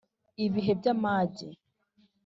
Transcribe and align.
Ibihe 0.45 0.71
by’amage. 0.79 1.47